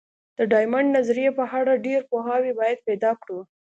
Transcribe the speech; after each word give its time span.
د 0.37 0.39
ډایمونډ 0.51 0.87
نظریې 0.97 1.29
په 1.37 1.43
اړه 1.59 1.73
ډېر 1.85 2.01
پوهاوی 2.11 2.51
باید 2.59 2.85
پیدا 2.87 3.11
کړو. 3.21 3.39